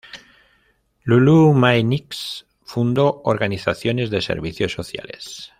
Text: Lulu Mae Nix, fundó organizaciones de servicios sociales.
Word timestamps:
Lulu 1.03 1.53
Mae 1.53 1.83
Nix, 1.83 2.47
fundó 2.63 3.21
organizaciones 3.23 4.09
de 4.09 4.23
servicios 4.23 4.71
sociales. 4.71 5.49